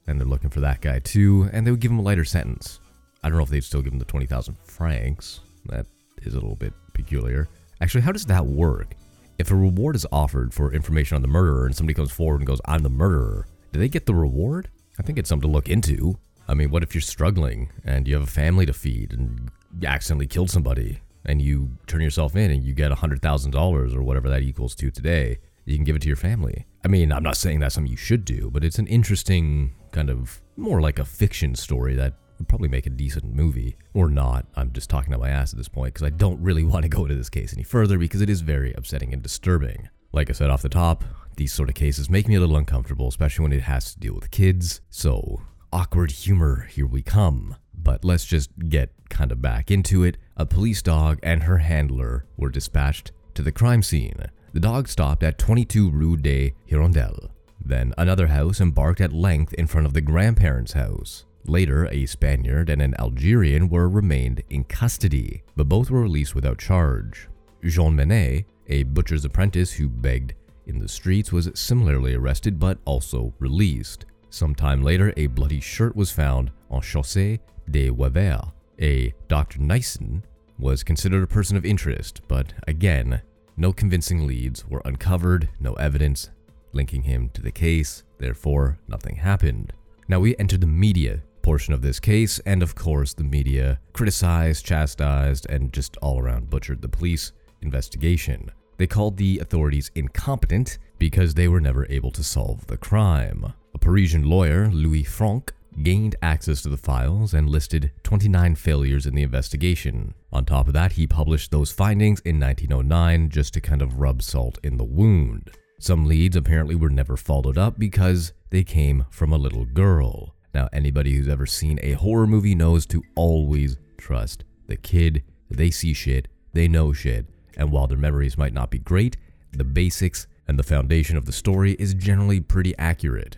And 0.06 0.20
they're 0.20 0.28
looking 0.28 0.50
for 0.50 0.60
that 0.60 0.82
guy 0.82 1.00
too, 1.00 1.50
and 1.54 1.66
they 1.66 1.72
would 1.72 1.80
give 1.80 1.92
him 1.92 2.00
a 2.00 2.04
lighter 2.04 2.26
sentence. 2.26 2.82
I 3.24 3.30
don't 3.30 3.38
know 3.38 3.44
if 3.44 3.50
they'd 3.50 3.64
still 3.64 3.82
give 3.82 3.94
him 3.94 4.00
the 4.00 4.06
20,000 4.06 4.58
francs. 4.64 5.40
That 5.66 5.86
is 6.24 6.34
a 6.34 6.40
little 6.40 6.56
bit 6.56 6.74
peculiar. 6.94 7.48
Actually, 7.80 8.02
how 8.02 8.12
does 8.12 8.26
that 8.26 8.46
work? 8.46 8.96
If 9.38 9.52
a 9.52 9.56
reward 9.56 9.96
is 9.96 10.06
offered 10.12 10.54
for 10.54 10.74
information 10.74 11.16
on 11.16 11.22
the 11.22 11.30
murderer 11.30 11.66
and 11.66 11.76
somebody 11.76 11.94
comes 11.94 12.12
forward 12.12 12.42
and 12.42 12.48
goes, 12.48 12.60
I'm 12.66 12.84
the 12.84 12.90
murderer, 12.90 13.48
do 13.72 13.80
they 13.80 13.88
get 13.88 14.06
the 14.06 14.16
reward? 14.16 14.70
I 14.98 15.04
think 15.04 15.18
it's 15.18 15.30
something 15.30 15.50
to 15.50 15.54
look 15.54 15.70
into. 15.70 16.18
I 16.50 16.54
mean, 16.54 16.70
what 16.70 16.84
if 16.84 16.94
you're 16.94 17.02
struggling 17.02 17.72
and 17.86 18.08
you 18.08 18.16
have 18.16 18.24
a 18.24 18.32
family 18.32 18.66
to 18.66 18.74
feed 18.74 19.14
and 19.14 19.50
you 19.80 19.88
accidentally 19.88 20.28
killed 20.28 20.50
somebody 20.50 21.00
and 21.26 21.42
you 21.42 21.78
turn 21.88 22.02
yourself 22.02 22.36
in 22.36 22.52
and 22.52 22.64
you 22.64 22.74
get 22.74 22.92
$100,000 22.92 23.96
or 23.96 24.02
whatever 24.04 24.30
that 24.30 24.42
equals 24.42 24.76
to 24.76 24.92
today? 24.92 25.40
You 25.66 25.76
can 25.76 25.84
give 25.84 25.96
it 25.96 26.02
to 26.02 26.08
your 26.08 26.18
family. 26.18 26.66
I 26.84 26.88
mean, 26.88 27.12
I'm 27.12 27.24
not 27.24 27.38
saying 27.38 27.60
that's 27.60 27.76
something 27.76 27.92
you 27.92 27.98
should 27.98 28.26
do, 28.26 28.50
but 28.50 28.64
it's 28.64 28.80
an 28.80 28.88
interesting 28.88 29.76
kind 29.92 30.10
of 30.10 30.42
more 30.58 30.82
like 30.82 31.00
a 31.00 31.06
fiction 31.06 31.56
story 31.56 31.96
that 31.96 32.14
would 32.40 32.48
probably 32.48 32.70
make 32.70 32.88
a 32.88 32.90
decent 32.90 33.26
movie. 33.34 33.76
Or 33.94 34.10
not. 34.10 34.46
I'm 34.56 34.72
just 34.72 34.90
talking 34.90 35.14
out 35.14 35.20
my 35.20 35.30
ass 35.30 35.54
at 35.54 35.58
this 35.58 35.68
point 35.68 35.94
because 35.94 36.08
I 36.08 36.10
don't 36.10 36.42
really 36.42 36.64
want 36.64 36.84
to 36.84 36.90
go 36.90 37.04
into 37.04 37.16
this 37.16 37.30
case 37.30 37.54
any 37.54 37.64
further 37.64 37.98
because 37.98 38.22
it 38.22 38.30
is 38.30 38.42
very 38.42 38.74
upsetting 38.74 39.14
and 39.14 39.22
disturbing. 39.22 39.90
Like 40.12 40.30
I 40.30 40.34
said 40.34 40.50
off 40.50 40.62
the 40.62 40.70
top, 40.70 41.04
these 41.36 41.54
sort 41.54 41.70
of 41.70 41.76
cases 41.76 42.10
make 42.10 42.28
me 42.28 42.36
a 42.36 42.40
little 42.40 42.58
uncomfortable, 42.58 43.08
especially 43.08 43.44
when 43.44 43.54
it 43.54 43.64
has 43.64 43.94
to 43.94 44.00
deal 44.00 44.16
with 44.16 44.32
kids. 44.32 44.82
So 44.90 45.42
awkward 45.72 46.12
humor, 46.12 46.68
here 46.72 46.88
we 46.88 47.04
come. 47.04 47.56
But 47.74 48.04
let's 48.04 48.26
just 48.26 48.50
get 48.70 48.92
kind 49.10 49.32
of 49.32 49.42
back 49.42 49.70
into 49.72 50.04
it. 50.04 50.18
A 50.40 50.46
police 50.46 50.82
dog 50.82 51.20
and 51.22 51.44
her 51.44 51.58
handler 51.58 52.24
were 52.38 52.50
dispatched 52.50 53.12
to 53.34 53.42
the 53.42 53.52
crime 53.52 53.84
scene. 53.84 54.16
The 54.54 54.62
dog 54.62 54.88
stopped 54.88 55.22
at 55.22 55.38
22 55.38 55.92
Rue 55.92 56.16
des 56.16 56.52
Hirondelles. 56.66 57.28
Then 57.60 57.94
another 57.98 58.28
house 58.28 58.62
embarked 58.62 59.02
at 59.02 59.12
length 59.12 59.54
in 59.56 59.68
front 59.68 59.86
of 59.86 59.92
the 59.92 60.00
grandparents' 60.00 60.72
house. 60.72 61.26
Later, 61.46 61.90
a 61.92 62.06
Spaniard 62.06 62.70
and 62.70 62.82
an 62.82 62.96
Algerian 62.98 63.68
were 63.68 63.90
remained 63.90 64.42
in 64.50 64.64
custody, 64.64 65.44
but 65.58 65.68
both 65.68 65.92
were 65.92 66.04
released 66.04 66.36
without 66.36 66.58
charge. 66.58 67.28
Jean 67.62 67.98
Menet, 67.98 68.46
a 68.68 68.84
butcher's 68.84 69.26
apprentice 69.26 69.74
who 69.74 69.90
begged 69.90 70.36
in 70.68 70.80
the 70.80 70.88
streets, 70.88 71.34
was 71.34 71.52
similarly 71.54 72.16
arrested 72.16 72.58
but 72.58 72.78
also 72.86 73.34
released. 73.40 74.06
Sometime 74.30 74.84
later, 74.84 75.14
a 75.18 75.28
bloody 75.28 75.60
shirt 75.60 75.98
was 75.98 76.12
found 76.12 76.50
on 76.72 76.80
Chaussée 76.80 77.40
de 77.70 77.90
Wavre. 77.90 78.54
A 78.82 79.14
Dr. 79.28 79.60
Nyssen 79.60 80.24
was 80.58 80.84
considered 80.84 81.24
a 81.24 81.28
person 81.28 81.58
of 81.58 81.66
interest, 81.66 82.22
but 82.28 82.54
again, 82.68 83.22
No 83.60 83.74
convincing 83.74 84.26
leads 84.26 84.66
were 84.70 84.82
uncovered, 84.86 85.50
no 85.60 85.74
evidence 85.74 86.30
linking 86.72 87.02
him 87.02 87.30
to 87.34 87.42
the 87.42 87.52
case, 87.52 88.04
therefore, 88.20 88.80
nothing 88.88 89.18
happened. 89.18 89.74
Now 90.08 90.22
we 90.22 90.34
enter 90.38 90.58
the 90.58 90.66
media 90.66 91.22
portion 91.42 91.74
of 91.74 91.82
this 91.82 92.00
case, 92.00 92.40
and 92.46 92.64
of 92.64 92.74
course, 92.76 93.14
the 93.14 93.26
media 93.26 93.82
criticized, 93.92 94.66
chastised, 94.66 95.46
and 95.50 95.74
just 95.74 95.98
all 95.98 96.20
around 96.20 96.50
butchered 96.50 96.82
the 96.82 96.88
police 96.88 97.34
investigation. 97.62 98.50
They 98.78 98.88
called 98.88 99.18
the 99.18 99.40
authorities 99.40 99.92
incompetent 99.94 100.78
because 101.00 101.34
they 101.34 101.50
were 101.50 101.60
never 101.60 101.86
able 101.90 102.12
to 102.12 102.24
solve 102.24 102.66
the 102.68 102.78
crime. 102.78 103.54
A 103.74 103.78
Parisian 103.78 104.24
lawyer, 104.24 104.70
Louis 104.70 105.04
Franck, 105.04 105.54
gained 105.84 106.16
access 106.22 106.62
to 106.62 106.70
the 106.70 106.78
files 106.78 107.34
and 107.34 107.50
listed 107.50 107.92
29 108.04 108.56
failures 108.56 109.06
in 109.06 109.16
the 109.16 109.24
investigation. 109.24 110.14
On 110.32 110.46
top 110.46 110.68
of 110.68 110.74
that, 110.74 110.94
he 110.94 111.08
published 111.08 111.52
those 111.52 111.72
findings 111.72 112.20
in 112.22 112.40
1909 112.40 113.30
just 113.30 113.54
to 113.54 113.62
kind 113.62 113.82
of 113.82 114.00
rub 114.00 114.22
salt 114.22 114.58
in 114.64 114.78
the 114.78 114.84
wound. 114.84 115.52
Some 115.80 116.06
leads 116.06 116.36
apparently 116.36 116.76
were 116.76 116.90
never 116.90 117.16
followed 117.16 117.58
up 117.58 117.80
because 117.80 118.34
they 118.50 118.64
came 118.64 119.06
from 119.10 119.32
a 119.32 119.38
little 119.38 119.66
girl. 119.66 120.36
Now, 120.54 120.68
anybody 120.74 121.16
who's 121.16 121.28
ever 121.28 121.46
seen 121.46 121.80
a 121.82 121.94
horror 121.94 122.28
movie 122.28 122.56
knows 122.56 122.86
to 122.88 123.04
always 123.16 123.78
trust 123.98 124.44
the 124.68 124.78
kid. 124.78 125.24
They 125.50 125.72
see 125.72 125.94
shit, 125.94 126.28
they 126.54 126.68
know 126.68 126.94
shit, 126.94 127.26
and 127.58 127.72
while 127.72 127.88
their 127.88 127.98
memories 127.98 128.38
might 128.38 128.54
not 128.54 128.70
be 128.70 128.80
great, 128.80 129.18
the 129.52 129.64
basics 129.64 130.28
and 130.48 130.58
the 130.58 130.64
foundation 130.64 131.18
of 131.18 131.26
the 131.26 131.32
story 131.32 131.74
is 131.74 131.94
generally 131.94 132.40
pretty 132.40 132.78
accurate. 132.78 133.38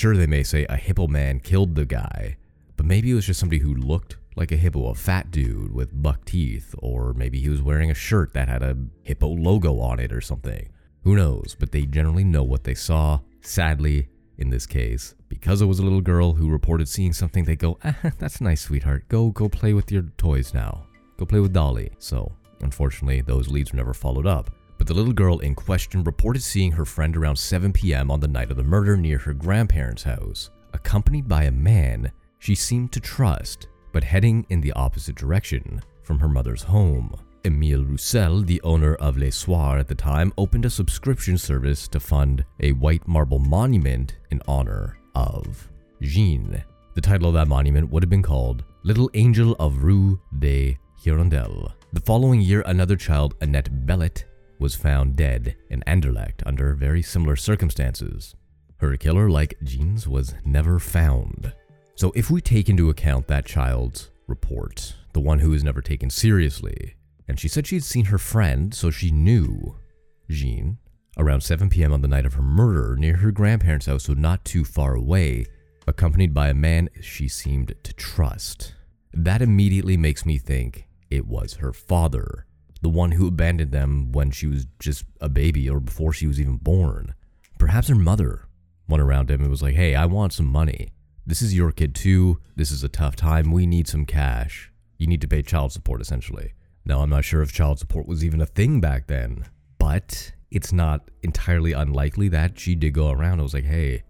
Sure, 0.00 0.16
they 0.16 0.26
may 0.26 0.42
say 0.42 0.64
a 0.70 0.78
hippo 0.78 1.06
man 1.06 1.40
killed 1.40 1.74
the 1.74 1.84
guy, 1.84 2.38
but 2.78 2.86
maybe 2.86 3.10
it 3.10 3.14
was 3.14 3.26
just 3.26 3.38
somebody 3.38 3.58
who 3.58 3.74
looked 3.74 4.16
like 4.34 4.50
a 4.50 4.56
hippo, 4.56 4.86
a 4.86 4.94
fat 4.94 5.30
dude 5.30 5.74
with 5.74 6.02
buck 6.02 6.24
teeth, 6.24 6.74
or 6.78 7.12
maybe 7.12 7.38
he 7.38 7.50
was 7.50 7.60
wearing 7.60 7.90
a 7.90 7.94
shirt 7.94 8.32
that 8.32 8.48
had 8.48 8.62
a 8.62 8.78
hippo 9.02 9.28
logo 9.28 9.78
on 9.78 10.00
it 10.00 10.10
or 10.10 10.22
something. 10.22 10.70
Who 11.02 11.16
knows? 11.16 11.54
But 11.60 11.72
they 11.72 11.84
generally 11.84 12.24
know 12.24 12.42
what 12.42 12.64
they 12.64 12.72
saw. 12.72 13.20
Sadly, 13.42 14.08
in 14.38 14.48
this 14.48 14.64
case, 14.64 15.14
because 15.28 15.60
it 15.60 15.66
was 15.66 15.80
a 15.80 15.84
little 15.84 16.00
girl 16.00 16.32
who 16.32 16.48
reported 16.48 16.88
seeing 16.88 17.12
something, 17.12 17.44
they 17.44 17.54
go, 17.54 17.76
ah, 17.84 17.94
"That's 18.18 18.40
nice, 18.40 18.62
sweetheart. 18.62 19.06
Go, 19.08 19.28
go 19.28 19.50
play 19.50 19.74
with 19.74 19.92
your 19.92 20.04
toys 20.16 20.54
now. 20.54 20.86
Go 21.18 21.26
play 21.26 21.40
with 21.40 21.52
Dolly." 21.52 21.90
So, 21.98 22.32
unfortunately, 22.62 23.20
those 23.20 23.48
leads 23.48 23.70
were 23.70 23.76
never 23.76 23.92
followed 23.92 24.26
up. 24.26 24.50
The 24.90 24.96
little 24.96 25.12
girl 25.12 25.38
in 25.38 25.54
question 25.54 26.02
reported 26.02 26.42
seeing 26.42 26.72
her 26.72 26.84
friend 26.84 27.16
around 27.16 27.36
7 27.36 27.72
p.m. 27.72 28.10
on 28.10 28.18
the 28.18 28.26
night 28.26 28.50
of 28.50 28.56
the 28.56 28.64
murder 28.64 28.96
near 28.96 29.18
her 29.18 29.32
grandparents' 29.32 30.02
house, 30.02 30.50
accompanied 30.72 31.28
by 31.28 31.44
a 31.44 31.52
man 31.52 32.10
she 32.40 32.56
seemed 32.56 32.90
to 32.90 32.98
trust, 32.98 33.68
but 33.92 34.02
heading 34.02 34.44
in 34.48 34.60
the 34.60 34.72
opposite 34.72 35.14
direction 35.14 35.80
from 36.02 36.18
her 36.18 36.28
mother's 36.28 36.64
home. 36.64 37.14
Emile 37.44 37.84
Rossel, 37.84 38.44
the 38.44 38.60
owner 38.62 38.96
of 38.96 39.16
Les 39.16 39.30
Soirs 39.30 39.78
at 39.78 39.86
the 39.86 39.94
time, 39.94 40.32
opened 40.36 40.64
a 40.64 40.70
subscription 40.70 41.38
service 41.38 41.86
to 41.86 42.00
fund 42.00 42.44
a 42.58 42.72
white 42.72 43.06
marble 43.06 43.38
monument 43.38 44.16
in 44.32 44.42
honor 44.48 44.98
of 45.14 45.70
Jeanne. 46.02 46.64
The 46.94 47.00
title 47.00 47.28
of 47.28 47.34
that 47.34 47.46
monument 47.46 47.88
would 47.90 48.02
have 48.02 48.10
been 48.10 48.24
called 48.24 48.64
Little 48.82 49.08
Angel 49.14 49.54
of 49.60 49.84
Rue 49.84 50.20
des 50.40 50.74
Hirondelles. 51.00 51.74
The 51.92 52.00
following 52.00 52.40
year, 52.40 52.64
another 52.66 52.96
child, 52.96 53.36
Annette 53.40 53.86
Bellet, 53.86 54.24
was 54.60 54.76
found 54.76 55.16
dead 55.16 55.56
in 55.68 55.82
Anderlecht 55.86 56.42
under 56.46 56.74
very 56.74 57.02
similar 57.02 57.36
circumstances. 57.36 58.34
Her 58.76 58.96
killer, 58.96 59.28
like 59.28 59.58
Jean's, 59.64 60.06
was 60.06 60.34
never 60.44 60.78
found. 60.78 61.52
So, 61.96 62.12
if 62.14 62.30
we 62.30 62.40
take 62.40 62.68
into 62.68 62.90
account 62.90 63.26
that 63.26 63.44
child's 63.44 64.10
report, 64.26 64.94
the 65.12 65.20
one 65.20 65.40
who 65.40 65.50
was 65.50 65.64
never 65.64 65.82
taken 65.82 66.08
seriously, 66.08 66.94
and 67.26 67.38
she 67.38 67.48
said 67.48 67.66
she 67.66 67.76
had 67.76 67.84
seen 67.84 68.06
her 68.06 68.18
friend, 68.18 68.72
so 68.74 68.90
she 68.90 69.10
knew 69.10 69.76
Jean 70.28 70.78
around 71.18 71.42
7 71.42 71.68
p.m. 71.68 71.92
on 71.92 72.02
the 72.02 72.08
night 72.08 72.26
of 72.26 72.34
her 72.34 72.42
murder 72.42 72.96
near 72.96 73.16
her 73.16 73.30
grandparents' 73.30 73.86
house, 73.86 74.04
so 74.04 74.14
not 74.14 74.44
too 74.44 74.64
far 74.64 74.94
away, 74.94 75.44
accompanied 75.86 76.32
by 76.32 76.48
a 76.48 76.54
man 76.54 76.88
she 77.00 77.28
seemed 77.28 77.74
to 77.82 77.92
trust. 77.94 78.74
That 79.12 79.42
immediately 79.42 79.96
makes 79.96 80.24
me 80.24 80.38
think 80.38 80.86
it 81.10 81.26
was 81.26 81.54
her 81.54 81.72
father, 81.72 82.46
the 82.82 82.88
one 82.88 83.12
who 83.12 83.26
abandoned 83.26 83.72
them 83.72 84.12
when 84.12 84.30
she 84.30 84.46
was 84.46 84.66
just 84.78 85.04
a 85.20 85.28
baby 85.28 85.68
or 85.68 85.80
before 85.80 86.12
she 86.12 86.26
was 86.26 86.40
even 86.40 86.56
born. 86.56 87.14
Perhaps 87.58 87.88
her 87.88 87.94
mother 87.94 88.48
went 88.88 89.02
around 89.02 89.30
him 89.30 89.40
and 89.42 89.50
was 89.50 89.62
like, 89.62 89.74
hey, 89.74 89.94
I 89.94 90.06
want 90.06 90.32
some 90.32 90.46
money. 90.46 90.92
This 91.26 91.42
is 91.42 91.54
your 91.54 91.72
kid 91.72 91.94
too. 91.94 92.40
This 92.56 92.70
is 92.70 92.82
a 92.82 92.88
tough 92.88 93.16
time. 93.16 93.52
We 93.52 93.66
need 93.66 93.86
some 93.86 94.06
cash. 94.06 94.72
You 94.98 95.06
need 95.06 95.20
to 95.20 95.28
pay 95.28 95.42
child 95.42 95.72
support, 95.72 96.00
essentially. 96.00 96.54
Now, 96.84 97.00
I'm 97.00 97.10
not 97.10 97.24
sure 97.24 97.42
if 97.42 97.52
child 97.52 97.78
support 97.78 98.06
was 98.06 98.24
even 98.24 98.40
a 98.40 98.46
thing 98.46 98.80
back 98.80 99.06
then, 99.06 99.44
but 99.78 100.32
it's 100.50 100.72
not 100.72 101.08
entirely 101.22 101.72
unlikely 101.72 102.28
that 102.30 102.58
she 102.58 102.74
did 102.74 102.94
go 102.94 103.10
around 103.10 103.34
and 103.34 103.42
was 103.42 103.54
like, 103.54 103.64
hey, 103.64 104.02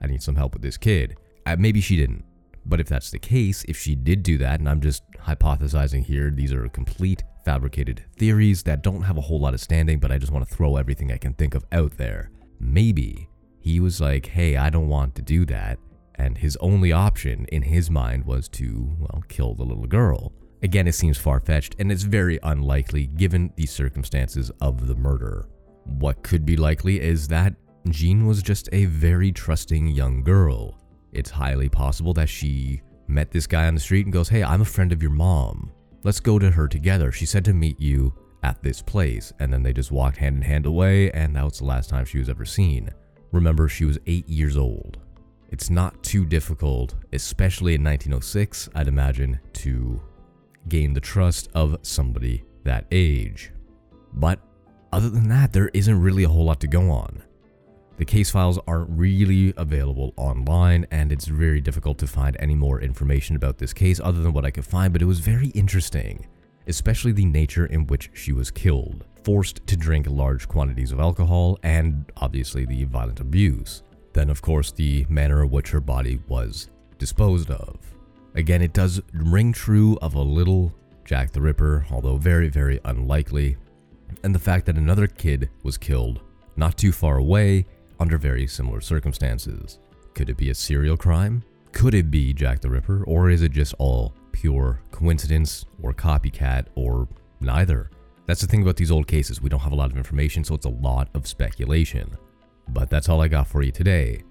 I 0.00 0.06
need 0.06 0.22
some 0.22 0.36
help 0.36 0.54
with 0.54 0.62
this 0.62 0.76
kid. 0.76 1.16
Uh, 1.44 1.56
maybe 1.58 1.80
she 1.80 1.96
didn't. 1.96 2.24
But 2.64 2.80
if 2.80 2.88
that's 2.88 3.10
the 3.10 3.18
case, 3.18 3.64
if 3.68 3.76
she 3.76 3.94
did 3.94 4.22
do 4.22 4.38
that, 4.38 4.60
and 4.60 4.68
I'm 4.68 4.80
just 4.80 5.02
hypothesizing 5.12 6.04
here, 6.04 6.30
these 6.30 6.52
are 6.52 6.68
complete 6.68 7.24
fabricated 7.44 8.04
theories 8.16 8.62
that 8.64 8.82
don't 8.82 9.02
have 9.02 9.16
a 9.16 9.22
whole 9.22 9.40
lot 9.40 9.54
of 9.54 9.60
standing, 9.60 9.98
but 9.98 10.12
I 10.12 10.18
just 10.18 10.32
want 10.32 10.46
to 10.48 10.54
throw 10.54 10.76
everything 10.76 11.12
I 11.12 11.16
can 11.16 11.34
think 11.34 11.54
of 11.54 11.64
out 11.72 11.96
there. 11.96 12.30
Maybe 12.60 13.28
he 13.60 13.80
was 13.80 14.00
like, 14.00 14.26
hey, 14.26 14.56
I 14.56 14.70
don't 14.70 14.88
want 14.88 15.14
to 15.16 15.22
do 15.22 15.44
that. 15.46 15.78
And 16.16 16.36
his 16.38 16.56
only 16.60 16.92
option 16.92 17.46
in 17.46 17.62
his 17.62 17.90
mind 17.90 18.24
was 18.24 18.48
to, 18.50 18.94
well, 18.98 19.22
kill 19.28 19.54
the 19.54 19.64
little 19.64 19.86
girl. 19.86 20.32
Again, 20.62 20.86
it 20.86 20.94
seems 20.94 21.18
far 21.18 21.40
fetched 21.40 21.76
and 21.78 21.90
it's 21.90 22.04
very 22.04 22.38
unlikely 22.42 23.06
given 23.06 23.52
the 23.56 23.66
circumstances 23.66 24.50
of 24.60 24.86
the 24.86 24.94
murder. 24.94 25.48
What 25.84 26.22
could 26.22 26.46
be 26.46 26.56
likely 26.56 27.00
is 27.00 27.26
that 27.28 27.54
Jean 27.88 28.26
was 28.26 28.42
just 28.42 28.68
a 28.72 28.84
very 28.84 29.32
trusting 29.32 29.88
young 29.88 30.22
girl. 30.22 30.78
It's 31.12 31.30
highly 31.30 31.68
possible 31.68 32.14
that 32.14 32.28
she 32.28 32.82
met 33.08 33.30
this 33.30 33.46
guy 33.46 33.66
on 33.66 33.74
the 33.74 33.80
street 33.80 34.06
and 34.06 34.12
goes, 34.12 34.28
Hey, 34.28 34.44
I'm 34.44 34.60
a 34.60 34.66
friend 34.66 34.92
of 34.92 35.02
your 35.02 35.10
mom. 35.10 35.72
Let's 36.04 36.20
go 36.20 36.38
to 36.38 36.50
her 36.50 36.66
together. 36.66 37.12
She 37.12 37.26
said 37.26 37.44
to 37.44 37.52
meet 37.52 37.80
you 37.80 38.12
at 38.42 38.62
this 38.62 38.82
place. 38.82 39.32
And 39.38 39.52
then 39.52 39.62
they 39.62 39.72
just 39.72 39.92
walked 39.92 40.16
hand 40.16 40.36
in 40.36 40.42
hand 40.42 40.66
away, 40.66 41.10
and 41.12 41.36
that 41.36 41.44
was 41.44 41.58
the 41.58 41.64
last 41.64 41.90
time 41.90 42.04
she 42.04 42.18
was 42.18 42.28
ever 42.28 42.44
seen. 42.44 42.90
Remember, 43.30 43.68
she 43.68 43.84
was 43.84 43.98
eight 44.06 44.28
years 44.28 44.56
old. 44.56 44.98
It's 45.50 45.70
not 45.70 46.02
too 46.02 46.24
difficult, 46.24 46.94
especially 47.12 47.74
in 47.74 47.84
1906, 47.84 48.68
I'd 48.74 48.88
imagine, 48.88 49.38
to 49.54 50.00
gain 50.68 50.92
the 50.92 51.00
trust 51.00 51.50
of 51.54 51.78
somebody 51.82 52.44
that 52.64 52.86
age. 52.90 53.52
But 54.14 54.40
other 54.92 55.10
than 55.10 55.28
that, 55.28 55.52
there 55.52 55.70
isn't 55.72 56.00
really 56.00 56.24
a 56.24 56.28
whole 56.28 56.46
lot 56.46 56.60
to 56.60 56.66
go 56.66 56.90
on. 56.90 57.22
The 58.02 58.06
case 58.06 58.32
files 58.32 58.58
aren't 58.66 58.90
really 58.90 59.54
available 59.56 60.12
online, 60.16 60.86
and 60.90 61.12
it's 61.12 61.26
very 61.26 61.60
difficult 61.60 61.98
to 61.98 62.08
find 62.08 62.36
any 62.40 62.56
more 62.56 62.80
information 62.80 63.36
about 63.36 63.58
this 63.58 63.72
case 63.72 64.00
other 64.00 64.20
than 64.20 64.32
what 64.32 64.44
I 64.44 64.50
could 64.50 64.64
find, 64.64 64.92
but 64.92 65.02
it 65.02 65.04
was 65.04 65.20
very 65.20 65.50
interesting, 65.50 66.26
especially 66.66 67.12
the 67.12 67.26
nature 67.26 67.66
in 67.66 67.86
which 67.86 68.10
she 68.12 68.32
was 68.32 68.50
killed, 68.50 69.04
forced 69.22 69.64
to 69.68 69.76
drink 69.76 70.08
large 70.10 70.48
quantities 70.48 70.90
of 70.90 70.98
alcohol, 70.98 71.60
and 71.62 72.10
obviously 72.16 72.64
the 72.64 72.82
violent 72.82 73.20
abuse. 73.20 73.84
Then, 74.14 74.30
of 74.30 74.42
course, 74.42 74.72
the 74.72 75.06
manner 75.08 75.44
in 75.44 75.50
which 75.50 75.70
her 75.70 75.80
body 75.80 76.18
was 76.26 76.70
disposed 76.98 77.52
of. 77.52 77.78
Again, 78.34 78.62
it 78.62 78.72
does 78.72 79.00
ring 79.12 79.52
true 79.52 79.96
of 80.02 80.16
a 80.16 80.20
little 80.20 80.74
Jack 81.04 81.30
the 81.30 81.40
Ripper, 81.40 81.86
although 81.88 82.16
very, 82.16 82.48
very 82.48 82.80
unlikely. 82.84 83.58
And 84.24 84.34
the 84.34 84.40
fact 84.40 84.66
that 84.66 84.76
another 84.76 85.06
kid 85.06 85.50
was 85.62 85.78
killed 85.78 86.20
not 86.56 86.76
too 86.76 86.90
far 86.90 87.18
away 87.18 87.64
under 88.02 88.18
very 88.18 88.48
similar 88.48 88.80
circumstances. 88.80 89.78
Could 90.14 90.28
it 90.28 90.36
be 90.36 90.50
a 90.50 90.54
serial 90.54 90.96
crime? 90.96 91.44
Could 91.70 91.94
it 91.94 92.10
be 92.10 92.34
Jack 92.34 92.60
the 92.60 92.68
Ripper? 92.68 93.04
Or 93.04 93.30
is 93.30 93.42
it 93.42 93.52
just 93.52 93.74
all 93.78 94.12
pure 94.32 94.80
coincidence 94.90 95.64
or 95.80 95.94
copycat 95.94 96.66
or 96.74 97.06
neither? 97.40 97.90
That's 98.26 98.40
the 98.40 98.48
thing 98.48 98.60
about 98.62 98.76
these 98.76 98.90
old 98.90 99.06
cases. 99.06 99.40
We 99.40 99.48
don't 99.48 99.60
have 99.60 99.70
a 99.70 99.76
lot 99.76 99.92
of 99.92 99.96
information, 99.96 100.42
so 100.42 100.56
it's 100.56 100.66
a 100.66 100.70
lot 100.70 101.10
of 101.14 101.28
speculation. 101.28 102.16
But 102.68 102.90
that's 102.90 103.08
all 103.08 103.20
I 103.20 103.28
got 103.28 103.46
for 103.46 103.62
you 103.62 103.70
today. 103.70 104.24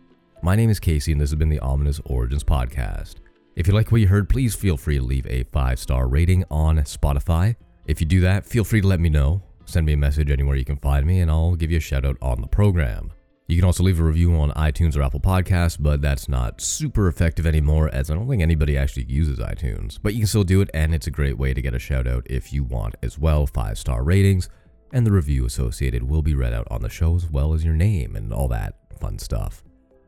My 0.43 0.57
name 0.57 0.69
is 0.69 0.79
Casey, 0.79 1.13
and 1.13 1.21
this 1.21 1.29
has 1.29 1.39
been 1.39 1.47
the 1.47 1.59
Ominous 1.59 2.01
Origins 2.05 2.43
Podcast. 2.43 3.15
If 3.55 3.67
you 3.67 3.73
like 3.73 3.89
what 3.89 4.01
you 4.01 4.07
heard, 4.07 4.27
please 4.27 4.53
feel 4.53 4.75
free 4.75 4.97
to 4.97 5.03
leave 5.03 5.27
a 5.27 5.45
five 5.45 5.79
star 5.79 6.09
rating 6.09 6.43
on 6.51 6.77
Spotify. 6.79 7.55
If 7.85 8.01
you 8.01 8.07
do 8.07 8.19
that, 8.19 8.45
feel 8.45 8.65
free 8.65 8.81
to 8.81 8.87
let 8.87 8.99
me 8.99 9.07
know. 9.07 9.41
Send 9.63 9.85
me 9.85 9.93
a 9.93 9.97
message 9.97 10.29
anywhere 10.29 10.57
you 10.57 10.65
can 10.65 10.77
find 10.77 11.05
me, 11.05 11.21
and 11.21 11.31
I'll 11.31 11.55
give 11.55 11.71
you 11.71 11.77
a 11.77 11.81
shout 11.81 12.03
out 12.03 12.17
on 12.21 12.41
the 12.41 12.47
program. 12.47 13.13
You 13.51 13.57
can 13.57 13.65
also 13.65 13.83
leave 13.83 13.99
a 13.99 14.03
review 14.03 14.33
on 14.37 14.51
iTunes 14.51 14.95
or 14.95 15.01
Apple 15.01 15.19
Podcasts, 15.19 15.75
but 15.77 16.01
that's 16.01 16.29
not 16.29 16.61
super 16.61 17.09
effective 17.09 17.45
anymore 17.45 17.89
as 17.91 18.09
I 18.09 18.13
don't 18.13 18.29
think 18.29 18.41
anybody 18.41 18.77
actually 18.77 19.03
uses 19.09 19.39
iTunes. 19.39 19.99
But 20.01 20.13
you 20.13 20.21
can 20.21 20.27
still 20.27 20.45
do 20.45 20.61
it, 20.61 20.69
and 20.73 20.95
it's 20.95 21.07
a 21.07 21.11
great 21.11 21.37
way 21.37 21.53
to 21.53 21.61
get 21.61 21.73
a 21.73 21.79
shout 21.79 22.07
out 22.07 22.25
if 22.29 22.53
you 22.53 22.63
want 22.63 22.95
as 23.03 23.19
well. 23.19 23.45
Five 23.45 23.77
star 23.77 24.05
ratings, 24.05 24.47
and 24.93 25.05
the 25.05 25.11
review 25.11 25.45
associated 25.45 26.03
will 26.03 26.21
be 26.21 26.33
read 26.33 26.53
out 26.53 26.65
on 26.71 26.81
the 26.81 26.87
show 26.87 27.13
as 27.13 27.29
well 27.29 27.53
as 27.53 27.65
your 27.65 27.73
name 27.73 28.15
and 28.15 28.31
all 28.31 28.47
that 28.47 28.75
fun 29.01 29.19
stuff. 29.19 29.65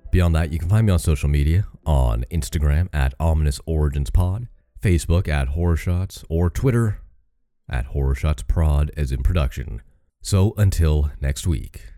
Beyond 0.09 0.33
that, 0.35 0.53
you 0.53 0.57
can 0.57 0.69
find 0.69 0.87
me 0.87 0.93
on 0.93 0.99
social 0.99 1.27
media 1.27 1.67
on 1.85 2.23
Instagram 2.31 2.87
at 2.93 3.13
Ominous 3.19 3.59
Origins 3.65 4.09
Pod, 4.09 4.47
Facebook 4.81 5.27
at 5.27 5.49
Horror 5.49 5.75
Shots, 5.75 6.23
or 6.29 6.49
Twitter 6.49 7.01
at 7.67 7.87
Horror 7.87 8.15
Shots 8.15 8.43
Prod 8.43 8.89
as 8.95 9.11
in 9.11 9.21
production. 9.21 9.81
So 10.21 10.53
until 10.55 11.11
next 11.19 11.45
week. 11.45 11.92